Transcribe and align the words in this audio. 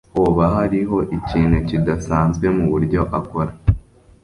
Hoba 0.15 0.43
hariho 0.55 0.97
ikintu 1.17 1.57
kidasanzwe 1.67 2.45
muburyo 2.57 3.01
akora? 3.19 3.51